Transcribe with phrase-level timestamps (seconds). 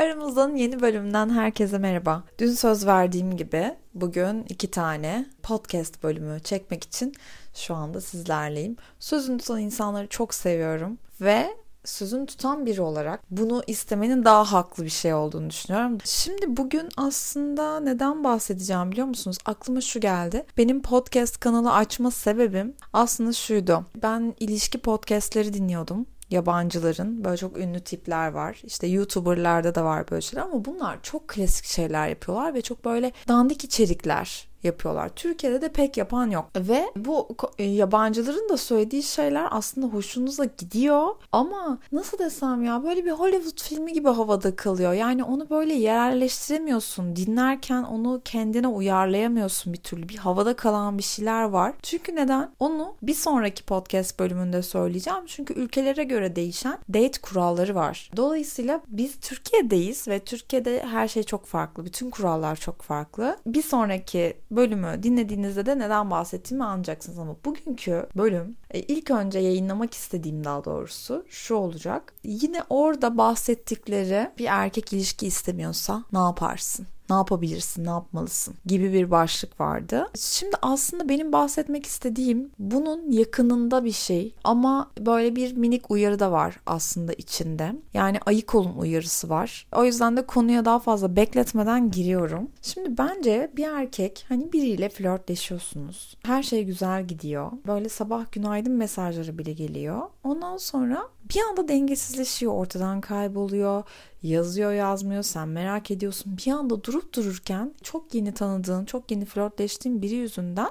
[0.00, 2.24] Aramızdan yeni bölümden herkese merhaba.
[2.38, 7.14] Dün söz verdiğim gibi bugün iki tane podcast bölümü çekmek için
[7.54, 8.76] şu anda sizlerleyim.
[9.00, 14.90] Sözünü tutan insanları çok seviyorum ve sözünü tutan biri olarak bunu istemenin daha haklı bir
[14.90, 15.98] şey olduğunu düşünüyorum.
[16.04, 19.38] Şimdi bugün aslında neden bahsedeceğim biliyor musunuz?
[19.44, 20.46] Aklıma şu geldi.
[20.58, 23.84] Benim podcast kanalı açma sebebim aslında şuydu.
[24.02, 28.60] Ben ilişki podcastleri dinliyordum yabancıların böyle çok ünlü tipler var.
[28.64, 33.12] İşte YouTuber'larda da var böyle şeyler ama bunlar çok klasik şeyler yapıyorlar ve çok böyle
[33.28, 35.08] dandik içerikler yapıyorlar.
[35.08, 36.50] Türkiye'de de pek yapan yok.
[36.56, 43.04] Ve bu e, yabancıların da söylediği şeyler aslında hoşunuza gidiyor ama nasıl desem ya böyle
[43.04, 44.92] bir Hollywood filmi gibi havada kalıyor.
[44.92, 47.16] Yani onu böyle yerleştiremiyorsun.
[47.16, 50.08] Dinlerken onu kendine uyarlayamıyorsun bir türlü.
[50.08, 51.72] Bir havada kalan bir şeyler var.
[51.82, 52.50] Çünkü neden?
[52.60, 55.26] Onu bir sonraki podcast bölümünde söyleyeceğim.
[55.26, 58.10] Çünkü ülkelere göre değişen date kuralları var.
[58.16, 61.84] Dolayısıyla biz Türkiye'deyiz ve Türkiye'de her şey çok farklı.
[61.84, 63.36] Bütün kurallar çok farklı.
[63.46, 69.94] Bir sonraki bölümü dinlediğinizde de neden bahsettiğimi anlayacaksınız ama bugünkü bölüm e, ilk önce yayınlamak
[69.94, 72.14] istediğim daha doğrusu şu olacak.
[72.24, 76.86] Yine orada bahsettikleri bir erkek ilişki istemiyorsa ne yaparsın?
[77.10, 80.06] Ne yapabilirsin, ne yapmalısın gibi bir başlık vardı.
[80.14, 86.32] Şimdi aslında benim bahsetmek istediğim bunun yakınında bir şey ama böyle bir minik uyarı da
[86.32, 87.72] var aslında içinde.
[87.94, 89.66] Yani ayık olun uyarısı var.
[89.72, 92.50] O yüzden de konuya daha fazla bekletmeden giriyorum.
[92.62, 96.16] Şimdi bence bir erkek hani biriyle flörtleşiyorsunuz.
[96.24, 97.52] Her şey güzel gidiyor.
[97.66, 100.02] Böyle sabah günaydın mesajları bile geliyor.
[100.24, 103.82] Ondan sonra bir anda dengesizleşiyor, ortadan kayboluyor,
[104.22, 106.38] yazıyor yazmıyor, sen merak ediyorsun.
[106.46, 110.70] Bir anda durup dururken çok yeni tanıdığın, çok yeni flörtleştiğin biri yüzünden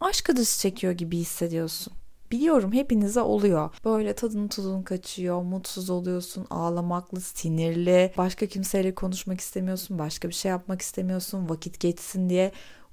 [0.00, 1.92] aşk acısı çekiyor gibi hissediyorsun.
[2.30, 3.70] Biliyorum hepinize oluyor.
[3.84, 10.50] Böyle tadın tuzun kaçıyor, mutsuz oluyorsun, ağlamaklı, sinirli, başka kimseyle konuşmak istemiyorsun, başka bir şey
[10.50, 12.52] yapmak istemiyorsun, vakit geçsin diye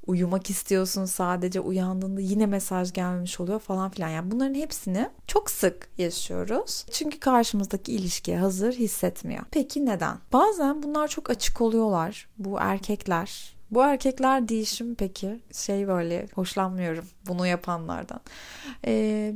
[0.09, 4.09] uyumak istiyorsun sadece uyandığında yine mesaj gelmemiş oluyor falan filan.
[4.09, 6.85] Yani bunların hepsini çok sık yaşıyoruz.
[6.91, 9.43] Çünkü karşımızdaki ilişkiye hazır hissetmiyor.
[9.51, 10.17] Peki neden?
[10.33, 12.29] Bazen bunlar çok açık oluyorlar.
[12.37, 18.19] Bu erkekler bu erkekler değişim peki şey böyle hoşlanmıyorum bunu yapanlardan.
[18.85, 19.35] Ee,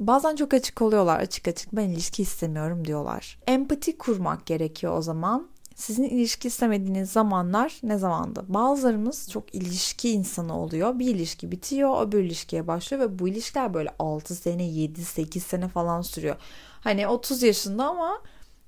[0.00, 3.38] Bazen çok açık oluyorlar açık açık ben ilişki istemiyorum diyorlar.
[3.46, 5.48] Empati kurmak gerekiyor o zaman
[5.78, 8.44] sizin ilişki istemediğiniz zamanlar ne zamandı?
[8.48, 10.98] Bazılarımız çok ilişki insanı oluyor.
[10.98, 15.68] Bir ilişki bitiyor, öbür ilişkiye başlıyor ve bu ilişkiler böyle 6 sene, 7, 8 sene
[15.68, 16.36] falan sürüyor.
[16.80, 18.22] Hani 30 yaşında ama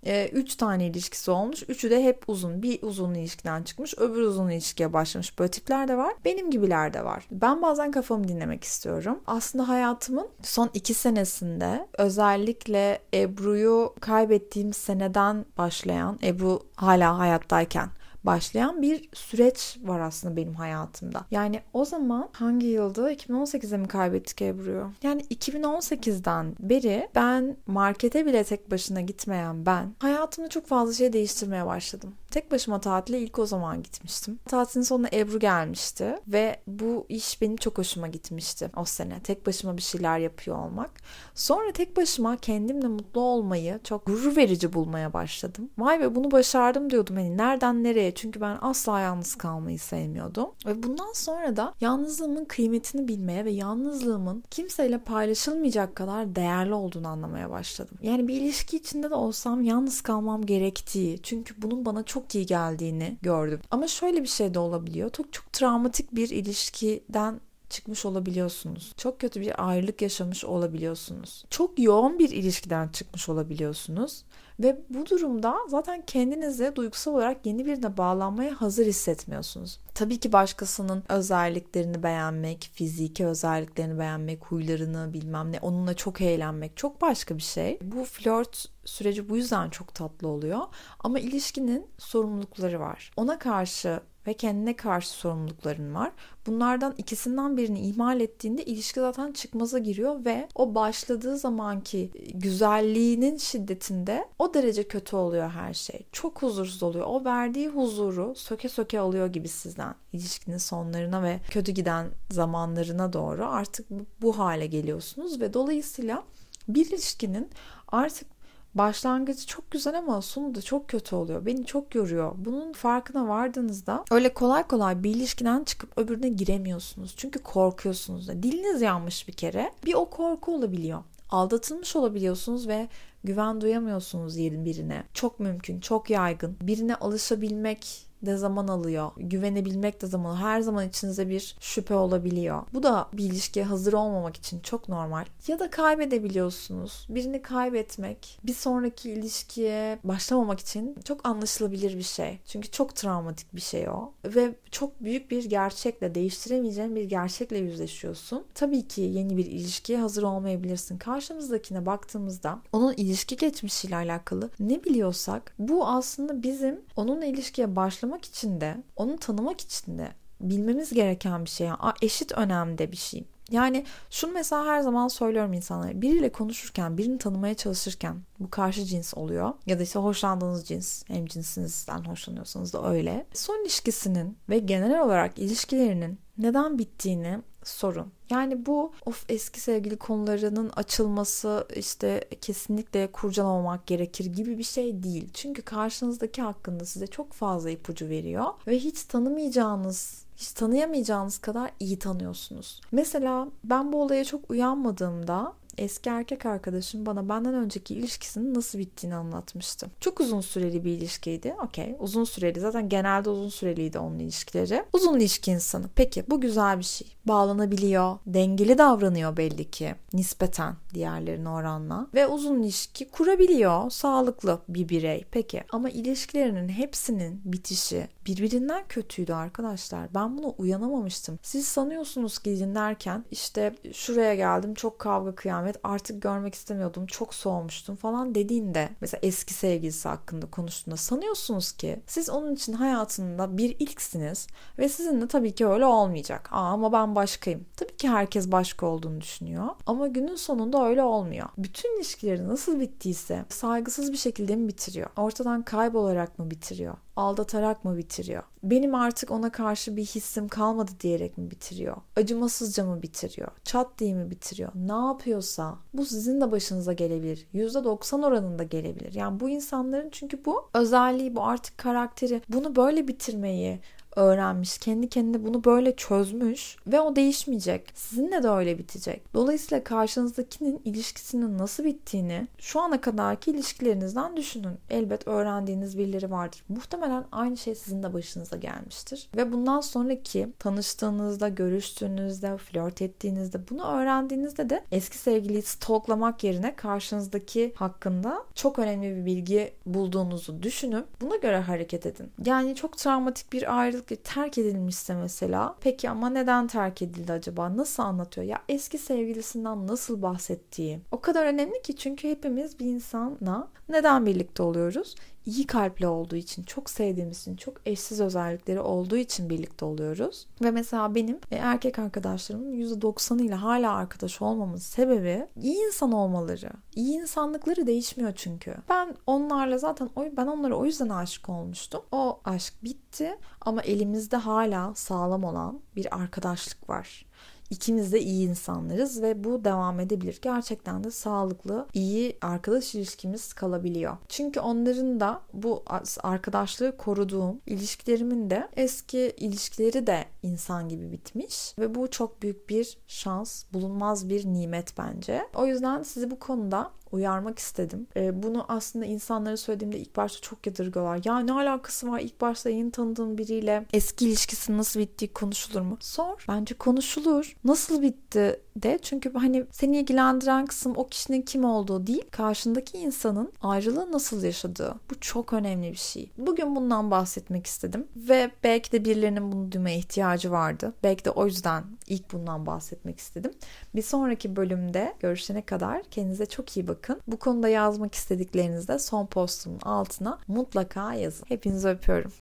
[0.06, 1.62] e, üç tane ilişkisi olmuş.
[1.68, 2.62] Üçü de hep uzun.
[2.62, 5.38] Bir uzun ilişkiden çıkmış, öbür uzun ilişkiye başlamış.
[5.38, 6.14] Böyle tipler de var.
[6.24, 7.26] Benim gibiler de var.
[7.30, 9.20] Ben bazen kafamı dinlemek istiyorum.
[9.26, 17.88] Aslında hayatımın son iki senesinde özellikle Ebru'yu kaybettiğim seneden başlayan, Ebru hala hayattayken
[18.24, 21.26] başlayan bir süreç var aslında benim hayatımda.
[21.30, 23.12] Yani o zaman hangi yılda?
[23.12, 24.92] 2018'de mi kaybettik Ebru'yu?
[25.02, 31.66] Yani 2018'den beri ben markete bile tek başına gitmeyen ben hayatımda çok fazla şey değiştirmeye
[31.66, 32.14] başladım.
[32.30, 34.38] Tek başıma tatile ilk o zaman gitmiştim.
[34.46, 39.20] Tatilin sonunda Ebru gelmişti ve bu iş benim çok hoşuma gitmişti o sene.
[39.20, 40.90] Tek başıma bir şeyler yapıyor olmak.
[41.34, 45.70] Sonra tek başıma kendimle mutlu olmayı çok gurur verici bulmaya başladım.
[45.78, 47.16] Vay be bunu başardım diyordum.
[47.16, 48.14] Hani nereden nereye?
[48.14, 50.50] Çünkü ben asla yalnız kalmayı sevmiyordum.
[50.66, 57.50] Ve bundan sonra da yalnızlığımın kıymetini bilmeye ve yalnızlığımın kimseyle paylaşılmayacak kadar değerli olduğunu anlamaya
[57.50, 57.98] başladım.
[58.02, 61.22] Yani bir ilişki içinde de olsam yalnız kalmam gerektiği.
[61.22, 63.60] Çünkü bunun bana çok çok iyi geldiğini gördüm.
[63.70, 65.10] Ama şöyle bir şey de olabiliyor.
[65.10, 68.92] Çok çok travmatik bir ilişkiden çıkmış olabiliyorsunuz.
[68.96, 71.44] Çok kötü bir ayrılık yaşamış olabiliyorsunuz.
[71.50, 74.24] Çok yoğun bir ilişkiden çıkmış olabiliyorsunuz.
[74.60, 79.80] Ve bu durumda zaten kendinize duygusal olarak yeni birine bağlanmaya hazır hissetmiyorsunuz.
[79.94, 87.00] Tabii ki başkasının özelliklerini beğenmek, fiziki özelliklerini beğenmek, huylarını bilmem ne, onunla çok eğlenmek çok
[87.00, 87.78] başka bir şey.
[87.82, 90.60] Bu flört süreci bu yüzden çok tatlı oluyor.
[91.00, 93.12] Ama ilişkinin sorumlulukları var.
[93.16, 96.12] Ona karşı ve kendine karşı sorumlulukların var.
[96.46, 104.28] Bunlardan ikisinden birini ihmal ettiğinde ilişki zaten çıkmaza giriyor ve o başladığı zamanki güzelliğinin şiddetinde
[104.38, 106.06] o derece kötü oluyor her şey.
[106.12, 107.06] Çok huzursuz oluyor.
[107.08, 109.94] O verdiği huzuru söke söke alıyor gibi sizden.
[110.12, 113.86] İlişkinin sonlarına ve kötü giden zamanlarına doğru artık
[114.22, 116.24] bu hale geliyorsunuz ve dolayısıyla
[116.68, 117.50] bir ilişkinin
[117.88, 118.39] artık
[118.74, 121.46] başlangıcı çok güzel ama sonu da çok kötü oluyor.
[121.46, 122.32] Beni çok yoruyor.
[122.36, 127.14] Bunun farkına vardığınızda öyle kolay kolay bir ilişkiden çıkıp öbürüne giremiyorsunuz.
[127.16, 128.28] Çünkü korkuyorsunuz.
[128.28, 129.72] Diliniz yanmış bir kere.
[129.84, 131.02] Bir o korku olabiliyor.
[131.30, 132.88] Aldatılmış olabiliyorsunuz ve
[133.24, 135.04] güven duyamıyorsunuz birine.
[135.14, 136.56] Çok mümkün, çok yaygın.
[136.62, 139.10] Birine alışabilmek de zaman alıyor.
[139.16, 140.36] Güvenebilmek de zaman.
[140.36, 142.62] Her zaman içinize bir şüphe olabiliyor.
[142.74, 145.24] Bu da bir ilişkiye hazır olmamak için çok normal.
[145.48, 147.06] Ya da kaybedebiliyorsunuz.
[147.08, 152.38] Birini kaybetmek bir sonraki ilişkiye başlamamak için çok anlaşılabilir bir şey.
[152.46, 154.12] Çünkü çok travmatik bir şey o.
[154.24, 158.44] Ve çok büyük bir gerçekle, değiştiremeyeceğin bir gerçekle yüzleşiyorsun.
[158.54, 160.98] Tabii ki yeni bir ilişkiye hazır olmayabilirsin.
[160.98, 168.24] Karşımızdakine baktığımızda onun ilişki geçmişiyle alakalı ne biliyorsak bu aslında bizim onunla ilişkiye başlamak tanımak
[168.24, 170.08] için de, onu tanımak için de
[170.40, 171.66] bilmemiz gereken bir şey.
[171.66, 173.24] Yani eşit önemde bir şey.
[173.50, 176.02] Yani şunu mesela her zaman söylüyorum insanlara.
[176.02, 179.52] Biriyle konuşurken, birini tanımaya çalışırken bu karşı cins oluyor.
[179.66, 183.26] Ya da işte hoşlandığınız cins, hem cinsinizden hoşlanıyorsanız da öyle.
[183.34, 188.12] Son ilişkisinin ve genel olarak ilişkilerinin neden bittiğini sorun.
[188.30, 195.28] Yani bu of eski sevgili konularının açılması işte kesinlikle kurcalamamak gerekir gibi bir şey değil.
[195.34, 201.98] Çünkü karşınızdaki hakkında size çok fazla ipucu veriyor ve hiç tanımayacağınız hiç tanıyamayacağınız kadar iyi
[201.98, 202.80] tanıyorsunuz.
[202.92, 209.14] Mesela ben bu olaya çok uyanmadığımda eski erkek arkadaşım bana benden önceki ilişkisinin nasıl bittiğini
[209.16, 209.86] anlatmıştı.
[210.00, 211.54] Çok uzun süreli bir ilişkiydi.
[211.64, 214.84] Okey uzun süreli zaten genelde uzun süreliydi onun ilişkileri.
[214.92, 215.86] Uzun ilişki insanı.
[215.94, 217.16] Peki bu güzel bir şey.
[217.24, 218.18] Bağlanabiliyor.
[218.26, 219.94] Dengeli davranıyor belli ki.
[220.12, 222.06] Nispeten diğerlerine oranla.
[222.14, 223.90] Ve uzun ilişki kurabiliyor.
[223.90, 225.24] Sağlıklı bir birey.
[225.30, 230.14] Peki ama ilişkilerinin hepsinin bitişi birbirinden kötüydü arkadaşlar.
[230.14, 231.38] Ben buna uyanamamıştım.
[231.42, 237.34] Siz sanıyorsunuz ki dinlerken işte şuraya geldim çok kavga kıyamet evet artık görmek istemiyordum çok
[237.34, 243.76] soğumuştum falan dediğinde mesela eski sevgilisi hakkında konuştuğunda sanıyorsunuz ki siz onun için hayatında bir
[243.78, 244.46] ilksiniz
[244.78, 246.48] ve sizin de tabii ki öyle olmayacak.
[246.52, 247.66] Aa, ama ben başkayım.
[247.76, 251.48] Tabii ki herkes başka olduğunu düşünüyor ama günün sonunda öyle olmuyor.
[251.58, 255.10] Bütün ilişkileri nasıl bittiyse saygısız bir şekilde mi bitiriyor?
[255.16, 256.94] Ortadan kaybolarak mı bitiriyor?
[257.20, 258.42] aldatarak mı bitiriyor?
[258.62, 261.96] Benim artık ona karşı bir hissim kalmadı diyerek mi bitiriyor?
[262.16, 263.48] Acımasızca mı bitiriyor?
[263.64, 264.72] Çat diye mi bitiriyor?
[264.74, 267.46] Ne yapıyorsa bu sizin de başınıza gelebilir.
[267.54, 269.14] %90 oranında gelebilir.
[269.14, 273.80] Yani bu insanların çünkü bu özelliği, bu artık karakteri bunu böyle bitirmeyi,
[274.16, 274.78] öğrenmiş.
[274.78, 277.92] Kendi kendine bunu böyle çözmüş ve o değişmeyecek.
[277.94, 279.34] Sizinle de öyle bitecek.
[279.34, 284.78] Dolayısıyla karşınızdakinin ilişkisinin nasıl bittiğini şu ana kadarki ilişkilerinizden düşünün.
[284.90, 286.64] Elbet öğrendiğiniz birileri vardır.
[286.68, 289.28] Muhtemelen aynı şey sizin de başınıza gelmiştir.
[289.36, 297.72] Ve bundan sonraki tanıştığınızda, görüştüğünüzde, flört ettiğinizde bunu öğrendiğinizde de eski sevgiliyi stalklamak yerine karşınızdaki
[297.76, 302.30] hakkında çok önemli bir bilgi bulduğunuzu düşünüp buna göre hareket edin.
[302.44, 307.76] Yani çok travmatik bir ayrılık ayrılık terk edilmişse mesela peki ama neden terk edildi acaba?
[307.76, 308.46] Nasıl anlatıyor?
[308.46, 311.00] Ya eski sevgilisinden nasıl bahsettiği.
[311.12, 315.14] O kadar önemli ki çünkü hepimiz bir insanla neden birlikte oluyoruz?
[315.46, 320.46] İyi kalpli olduğu için, çok sevdiğimiz için, çok eşsiz özellikleri olduğu için birlikte oluyoruz.
[320.62, 326.70] Ve mesela benim e, erkek arkadaşlarımın %90'ıyla hala arkadaş olmamın sebebi iyi insan olmaları.
[326.94, 328.74] İyi insanlıkları değişmiyor çünkü.
[328.88, 332.02] Ben onlarla zaten ben onlara o yüzden aşık olmuştum.
[332.12, 337.26] O aşk bitti ama elimizde hala sağlam olan bir arkadaşlık var.
[337.70, 340.38] İkimiz de iyi insanlarız ve bu devam edebilir.
[340.42, 344.16] Gerçekten de sağlıklı, iyi arkadaş ilişkimiz kalabiliyor.
[344.28, 345.84] Çünkü onların da bu
[346.22, 352.98] arkadaşlığı koruduğum ilişkilerimin de eski ilişkileri de insan gibi bitmiş ve bu çok büyük bir
[353.06, 355.42] şans, bulunmaz bir nimet bence.
[355.54, 358.06] O yüzden sizi bu konuda uyarmak istedim.
[358.16, 361.20] E, bunu aslında insanlara söylediğimde ilk başta çok yadırgıyorlar.
[361.24, 365.96] Ya ne alakası var ilk başta yeni tanıdığın biriyle eski ilişkisi nasıl bittiği konuşulur mu?
[366.00, 366.44] Sor.
[366.48, 367.56] Bence konuşulur.
[367.64, 373.52] Nasıl bitti de çünkü hani seni ilgilendiren kısım o kişinin kim olduğu değil karşındaki insanın
[373.62, 374.94] ayrılığı nasıl yaşadığı.
[375.10, 376.30] Bu çok önemli bir şey.
[376.38, 380.94] Bugün bundan bahsetmek istedim ve belki de birilerinin bunu duymaya ihtiyacı vardı.
[381.02, 383.52] Belki de o yüzden ilk bundan bahsetmek istedim.
[383.94, 387.20] Bir sonraki bölümde görüşene kadar kendinize çok iyi bakın.
[387.26, 391.44] Bu konuda yazmak istediklerinizi de son postumun altına mutlaka yazın.
[391.48, 392.32] Hepinizi öpüyorum.